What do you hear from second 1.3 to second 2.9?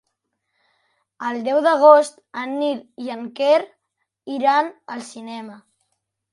El deu d'agost en Nil